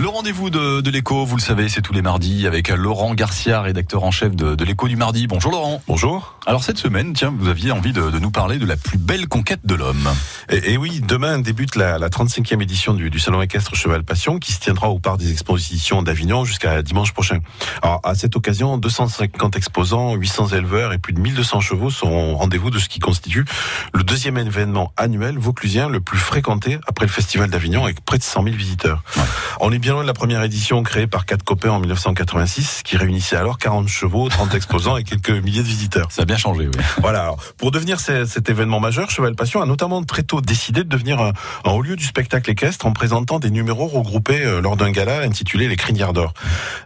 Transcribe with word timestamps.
Le 0.00 0.06
rendez-vous 0.06 0.48
de, 0.48 0.80
de 0.80 0.90
l'écho, 0.90 1.24
vous 1.24 1.34
le 1.34 1.42
savez, 1.42 1.68
c'est 1.68 1.82
tous 1.82 1.92
les 1.92 2.02
mardis 2.02 2.46
avec 2.46 2.68
Laurent 2.68 3.14
Garcia, 3.14 3.60
rédacteur 3.60 4.04
en 4.04 4.12
chef 4.12 4.36
de, 4.36 4.54
de 4.54 4.64
l'écho 4.64 4.86
du 4.86 4.94
mardi. 4.94 5.26
Bonjour 5.26 5.50
Laurent. 5.50 5.82
Bonjour. 5.88 6.36
Alors 6.46 6.62
cette 6.62 6.78
semaine, 6.78 7.14
tiens, 7.14 7.34
vous 7.36 7.48
aviez 7.48 7.72
envie 7.72 7.92
de, 7.92 8.08
de 8.08 8.18
nous 8.20 8.30
parler 8.30 8.58
de 8.58 8.64
la 8.64 8.76
plus 8.76 8.96
belle 8.96 9.26
conquête 9.26 9.58
de 9.64 9.74
l'homme. 9.74 10.08
Et, 10.50 10.74
et, 10.74 10.76
oui, 10.76 11.00
demain 11.06 11.40
débute 11.40 11.74
la, 11.74 11.98
la 11.98 12.08
35e 12.10 12.62
édition 12.62 12.94
du, 12.94 13.10
du, 13.10 13.18
Salon 13.18 13.42
équestre 13.42 13.74
Cheval 13.74 14.04
Passion 14.04 14.38
qui 14.38 14.52
se 14.52 14.60
tiendra 14.60 14.88
au 14.88 15.00
parc 15.00 15.18
des 15.18 15.32
expositions 15.32 16.00
d'Avignon 16.04 16.44
jusqu'à 16.44 16.80
dimanche 16.82 17.12
prochain. 17.12 17.40
Alors 17.82 18.00
à 18.04 18.14
cette 18.14 18.36
occasion, 18.36 18.78
250 18.78 19.56
exposants, 19.56 20.14
800 20.14 20.48
éleveurs 20.50 20.92
et 20.92 20.98
plus 20.98 21.12
de 21.12 21.20
1200 21.20 21.60
chevaux 21.60 21.90
sont 21.90 22.08
au 22.08 22.36
rendez-vous 22.36 22.70
de 22.70 22.78
ce 22.78 22.88
qui 22.88 23.00
constitue 23.00 23.44
le 23.92 24.04
deuxième 24.04 24.38
événement 24.38 24.92
annuel 24.96 25.38
vauclusien 25.38 25.88
le 25.88 25.98
plus 26.00 26.18
fréquenté 26.18 26.78
après 26.86 27.04
le 27.04 27.10
Festival 27.10 27.50
d'Avignon 27.50 27.82
avec 27.82 28.04
près 28.04 28.18
de 28.18 28.22
100 28.22 28.44
000 28.44 28.54
visiteurs. 28.54 29.02
Ouais. 29.16 29.22
On 29.60 29.72
est 29.72 29.80
bien 29.80 29.87
loin 29.92 30.02
de 30.02 30.06
la 30.06 30.14
première 30.14 30.42
édition 30.42 30.82
créée 30.82 31.06
par 31.06 31.26
quatre 31.26 31.42
copains 31.42 31.70
en 31.70 31.80
1986 31.80 32.82
qui 32.84 32.96
réunissait 32.96 33.36
alors 33.36 33.58
40 33.58 33.88
chevaux, 33.88 34.28
30 34.28 34.54
exposants 34.54 34.96
et 34.96 35.04
quelques 35.04 35.30
milliers 35.30 35.62
de 35.62 35.68
visiteurs. 35.68 36.10
Ça 36.10 36.22
a 36.22 36.24
bien 36.24 36.36
changé, 36.36 36.66
oui. 36.66 36.82
Voilà. 37.00 37.22
Alors, 37.22 37.38
pour 37.56 37.70
devenir 37.70 38.00
cet 38.00 38.48
événement 38.48 38.80
majeur, 38.80 39.10
Cheval 39.10 39.34
Passion 39.34 39.62
a 39.62 39.66
notamment 39.66 40.02
très 40.02 40.22
tôt 40.22 40.40
décidé 40.40 40.84
de 40.84 40.88
devenir 40.88 41.20
un, 41.20 41.32
un 41.64 41.70
haut 41.70 41.82
lieu 41.82 41.96
du 41.96 42.04
spectacle 42.04 42.50
équestre 42.50 42.86
en 42.86 42.92
présentant 42.92 43.38
des 43.38 43.50
numéros 43.50 43.86
regroupés 43.86 44.44
euh, 44.44 44.60
lors 44.60 44.76
d'un 44.76 44.90
gala 44.90 45.20
intitulé 45.20 45.68
Les 45.68 45.76
Crinières 45.76 46.12
d'Or. 46.12 46.34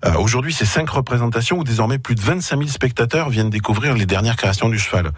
Euh, 0.04 0.14
Aujourd'hui, 0.14 0.52
c'est 0.52 0.66
cinq 0.66 0.90
représentations 0.90 1.58
où 1.58 1.64
désormais 1.64 1.98
plus 1.98 2.14
de 2.14 2.20
25 2.20 2.58
000 2.58 2.68
spectateurs 2.68 3.28
viennent 3.28 3.50
découvrir 3.50 3.94
les 3.94 4.06
dernières 4.06 4.36
créations 4.36 4.68
du 4.68 4.78
cheval. 4.78 5.10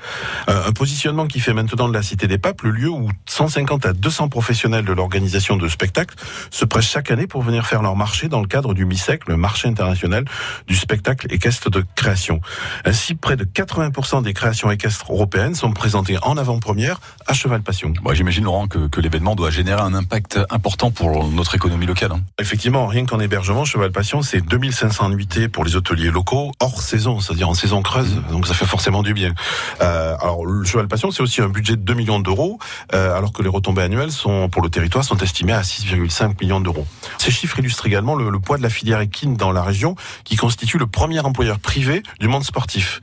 Euh, 0.48 0.68
un 0.68 0.72
positionnement 0.72 1.26
qui 1.26 1.40
fait 1.40 1.52
maintenant 1.52 1.88
de 1.88 1.94
la 1.94 2.02
Cité 2.02 2.26
des 2.26 2.38
Papes 2.38 2.62
le 2.62 2.70
lieu 2.70 2.88
où 2.88 3.10
150 3.26 3.86
à 3.86 3.92
200 3.92 4.28
professionnels 4.28 4.84
de 4.84 4.92
l'organisation 4.92 5.56
de 5.56 5.68
spectacles 5.68 6.14
se 6.50 6.64
pressent 6.64 6.88
chaque 6.88 7.10
année 7.10 7.26
pour 7.26 7.42
venir 7.42 7.66
faire 7.66 7.73
leur 7.82 7.96
marché 7.96 8.28
dans 8.28 8.40
le 8.40 8.46
cadre 8.46 8.74
du 8.74 8.84
MISEC, 8.84 9.28
le 9.28 9.36
marché 9.36 9.68
international 9.68 10.24
du 10.66 10.76
spectacle 10.76 11.26
équestre 11.30 11.70
de 11.70 11.84
création. 11.94 12.40
Ainsi, 12.84 13.14
près 13.14 13.36
de 13.36 13.44
80% 13.44 14.22
des 14.22 14.34
créations 14.34 14.70
équestres 14.70 15.12
européennes 15.12 15.54
sont 15.54 15.72
présentées 15.72 16.18
en 16.22 16.36
avant-première 16.36 17.00
à 17.26 17.32
Cheval 17.34 17.62
Passion. 17.62 17.92
Bon, 18.02 18.14
J'imagine, 18.14 18.44
Laurent, 18.44 18.68
que, 18.68 18.88
que 18.88 19.00
l'événement 19.00 19.34
doit 19.34 19.50
générer 19.50 19.80
un 19.80 19.94
impact 19.94 20.38
important 20.50 20.90
pour 20.90 21.28
notre 21.28 21.54
économie 21.54 21.86
locale. 21.86 22.12
Hein. 22.12 22.20
Effectivement, 22.38 22.86
rien 22.86 23.06
qu'en 23.06 23.20
hébergement, 23.20 23.64
Cheval 23.64 23.92
Passion, 23.92 24.22
c'est 24.22 24.40
2500 24.40 25.10
nuitées 25.10 25.48
pour 25.48 25.64
les 25.64 25.76
hôteliers 25.76 26.10
locaux, 26.10 26.52
hors 26.60 26.82
saison, 26.82 27.20
c'est-à-dire 27.20 27.48
en 27.48 27.54
saison 27.54 27.82
creuse, 27.82 28.20
donc 28.30 28.46
ça 28.46 28.54
fait 28.54 28.66
forcément 28.66 29.02
du 29.02 29.14
bien. 29.14 29.34
Euh, 29.80 30.16
alors, 30.20 30.46
le 30.46 30.64
Cheval 30.64 30.88
Passion, 30.88 31.10
c'est 31.10 31.22
aussi 31.22 31.40
un 31.40 31.48
budget 31.48 31.76
de 31.76 31.82
2 31.82 31.94
millions 31.94 32.20
d'euros, 32.20 32.58
euh, 32.94 33.16
alors 33.16 33.32
que 33.32 33.42
les 33.42 33.48
retombées 33.48 33.82
annuelles 33.82 34.12
sont, 34.12 34.48
pour 34.48 34.62
le 34.62 34.68
territoire 34.68 35.04
sont 35.04 35.18
estimées 35.18 35.52
à 35.52 35.62
6,5 35.62 36.40
millions 36.40 36.60
d'euros. 36.60 36.86
Ces 37.18 37.30
chiffres 37.30 37.58
illustrent 37.64 37.86
également 37.86 38.14
le, 38.14 38.38
poids 38.38 38.58
de 38.58 38.62
la 38.62 38.68
filière 38.68 39.00
équine 39.00 39.36
dans 39.36 39.52
la 39.52 39.62
région, 39.62 39.96
qui 40.24 40.36
constitue 40.36 40.78
le 40.78 40.86
premier 40.86 41.20
employeur 41.20 41.58
privé 41.58 42.02
du 42.20 42.28
monde 42.28 42.44
sportif. 42.44 43.00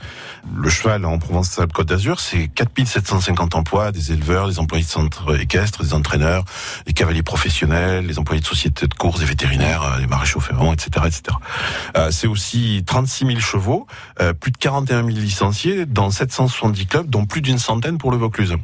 Le 0.56 0.70
cheval 0.70 1.06
en 1.06 1.18
Provence-Côte 1.18 1.88
d'Azur, 1.88 2.20
c'est 2.20 2.48
4750 2.48 3.56
emplois, 3.56 3.92
des 3.92 4.12
éleveurs, 4.12 4.48
des 4.48 4.60
employés 4.60 4.84
de 4.84 4.90
centres 4.90 5.40
équestres, 5.40 5.84
des 5.84 5.94
entraîneurs, 5.94 6.46
des 6.86 6.94
cavaliers 6.94 7.24
professionnels, 7.24 8.06
des 8.06 8.20
employés 8.20 8.42
de 8.42 8.46
sociétés 8.46 8.88
de 8.88 8.94
course, 8.94 9.20
des 9.20 9.26
vétérinaires, 9.26 9.98
des 10.00 10.08
maréchaux 10.08 10.40
ferrants, 10.40 10.74
etc., 10.74 11.06
etc. 11.08 11.38
Euh, 11.96 12.12
c'est 12.12 12.28
aussi 12.28 12.84
36 12.86 13.26
000 13.26 13.40
chevaux, 13.40 13.88
euh, 14.22 14.34
plus 14.34 14.52
de 14.52 14.58
41 14.58 15.04
000 15.06 15.10
licenciés 15.10 15.86
dans 15.86 16.12
770 16.12 16.86
clubs, 16.86 17.10
dont 17.10 17.26
plus 17.26 17.42
d'une 17.42 17.60
centaine 17.60 17.98
pour 17.98 18.12
le 18.12 18.18
Vaucluse. 18.18 18.56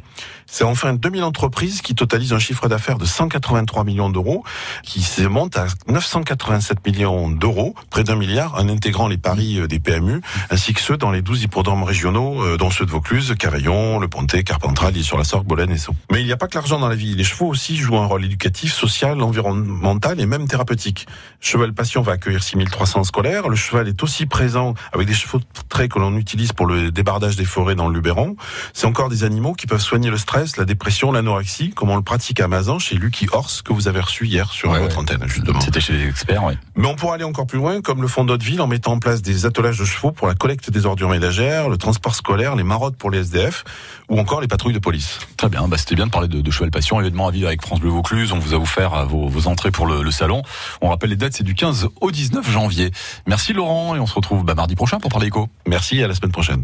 C'est 0.50 0.64
enfin 0.64 0.94
2000 0.94 1.24
entreprises 1.24 1.82
qui 1.82 1.94
totalisent 1.94 2.32
un 2.32 2.38
chiffre 2.38 2.68
d'affaires 2.68 2.96
de 2.96 3.04
183 3.04 3.84
millions 3.84 4.08
d'euros, 4.08 4.44
qui 4.82 5.02
se 5.02 5.22
monte 5.22 5.58
à 5.58 5.66
987 5.86 6.84
millions 6.86 7.30
d'euros, 7.30 7.74
près 7.90 8.04
d'un 8.04 8.16
milliard, 8.16 8.54
en 8.56 8.68
intégrant 8.68 9.08
les 9.08 9.18
paris 9.18 9.60
des 9.68 9.78
PMU, 9.78 10.20
ainsi 10.50 10.74
que 10.74 10.80
ceux 10.80 10.96
dans 10.96 11.10
les 11.10 11.22
12 11.22 11.44
hippodromes 11.44 11.84
régionaux, 11.84 12.56
dont 12.56 12.70
ceux 12.70 12.84
de 12.84 12.90
Vaucluse, 12.90 13.34
Cavaillon, 13.38 13.98
Le 13.98 14.08
Pontet, 14.08 14.42
Carpentras, 14.42 14.88
sur 15.02 15.18
la 15.18 15.24
Sorgue, 15.24 15.46
Bolène 15.46 15.70
et 15.70 15.78
Sceaux. 15.78 15.94
Mais 16.10 16.20
il 16.20 16.26
n'y 16.26 16.32
a 16.32 16.36
pas 16.36 16.48
que 16.48 16.54
l'argent 16.54 16.78
dans 16.78 16.88
la 16.88 16.94
vie. 16.94 17.14
Les 17.14 17.24
chevaux 17.24 17.46
aussi 17.46 17.76
jouent 17.76 17.98
un 17.98 18.06
rôle 18.06 18.24
éducatif, 18.24 18.72
social, 18.72 19.20
environnemental 19.22 20.20
et 20.20 20.26
même 20.26 20.48
thérapeutique. 20.48 21.06
Cheval 21.40 21.72
Passion 21.72 22.02
va 22.02 22.12
accueillir 22.12 22.42
6300 22.42 23.04
scolaires. 23.04 23.48
Le 23.48 23.56
cheval 23.56 23.88
est 23.88 24.02
aussi 24.02 24.26
présent 24.26 24.74
avec 24.92 25.06
des 25.06 25.14
chevaux 25.14 25.38
de 25.38 25.44
trait 25.68 25.88
que 25.88 25.98
l'on 25.98 26.16
utilise 26.16 26.52
pour 26.52 26.66
le 26.66 26.90
débardage 26.90 27.36
des 27.36 27.44
forêts 27.44 27.74
dans 27.74 27.88
le 27.88 27.94
Luberon. 27.94 28.36
C'est 28.72 28.86
encore 28.86 29.08
des 29.08 29.24
animaux 29.24 29.52
qui 29.52 29.66
peuvent 29.66 29.80
soigner 29.80 30.10
le 30.10 30.18
stress, 30.18 30.56
la 30.56 30.64
dépression, 30.64 31.12
l'anorexie, 31.12 31.70
comme 31.70 31.90
on 31.90 31.96
le 31.96 32.02
pratique 32.02 32.40
à 32.40 32.48
Mazan 32.48 32.78
chez 32.78 32.96
Lucky 32.96 33.28
Horse 33.30 33.62
que 33.62 33.72
vous 33.72 33.88
avez 33.88 34.00
reçu 34.00 34.26
hier 34.26 34.50
sur 34.50 34.70
ouais, 34.70 34.80
votre 34.80 34.96
ouais. 34.96 35.02
antenne, 35.02 35.28
justement. 35.28 35.58
C'était 35.68 35.80
chez 35.80 35.92
les 35.92 36.08
experts, 36.08 36.44
oui. 36.44 36.54
Mais 36.76 36.86
on 36.86 36.96
pourra 36.96 37.16
aller 37.16 37.24
encore 37.24 37.46
plus 37.46 37.58
loin, 37.58 37.82
comme 37.82 38.00
le 38.00 38.08
font 38.08 38.24
d'autres 38.24 38.42
villes, 38.42 38.62
en 38.62 38.66
mettant 38.66 38.92
en 38.92 38.98
place 39.00 39.20
des 39.20 39.44
attelages 39.44 39.78
de 39.78 39.84
chevaux 39.84 40.12
pour 40.12 40.26
la 40.26 40.34
collecte 40.34 40.70
des 40.70 40.86
ordures 40.86 41.10
ménagères, 41.10 41.68
le 41.68 41.76
transport 41.76 42.14
scolaire, 42.14 42.56
les 42.56 42.62
marottes 42.62 42.96
pour 42.96 43.10
les 43.10 43.18
SDF, 43.18 43.64
ou 44.08 44.18
encore 44.18 44.40
les 44.40 44.48
patrouilles 44.48 44.72
de 44.72 44.78
police. 44.78 45.18
Très 45.36 45.50
bien, 45.50 45.68
bah, 45.68 45.76
c'était 45.76 45.94
bien 45.94 46.06
de 46.06 46.10
parler 46.10 46.26
de, 46.28 46.40
de 46.40 46.50
Cheval 46.50 46.70
Passion, 46.70 46.98
événement 46.98 47.28
à 47.28 47.30
vivre 47.30 47.48
avec 47.48 47.60
France 47.60 47.80
Bleu 47.80 47.90
Vaucluse. 47.90 48.32
On 48.32 48.38
vous 48.38 48.54
a 48.54 48.56
offert 48.56 49.04
vos, 49.04 49.28
vos 49.28 49.46
entrées 49.46 49.70
pour 49.70 49.86
le, 49.86 50.02
le, 50.02 50.10
salon. 50.10 50.40
On 50.80 50.88
rappelle 50.88 51.10
les 51.10 51.16
dates, 51.16 51.34
c'est 51.34 51.44
du 51.44 51.54
15 51.54 51.88
au 52.00 52.10
19 52.10 52.50
janvier. 52.50 52.90
Merci 53.26 53.52
Laurent, 53.52 53.94
et 53.94 54.00
on 54.00 54.06
se 54.06 54.14
retrouve 54.14 54.46
bah, 54.46 54.54
mardi 54.54 54.74
prochain 54.74 55.00
pour 55.00 55.10
parler 55.10 55.26
éco. 55.26 55.50
Merci, 55.66 56.02
à 56.02 56.08
la 56.08 56.14
semaine 56.14 56.32
prochaine. 56.32 56.62